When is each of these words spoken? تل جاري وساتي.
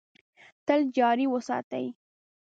تل 0.65 0.79
جاري 0.95 1.25
وساتي. 1.33 1.85